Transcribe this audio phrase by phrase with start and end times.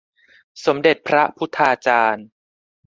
[0.65, 2.25] สมเด็จพระพุฒาจารย์